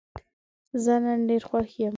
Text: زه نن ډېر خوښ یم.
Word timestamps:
زه 0.83 0.93
نن 1.03 1.19
ډېر 1.29 1.43
خوښ 1.49 1.69
یم. 1.81 1.89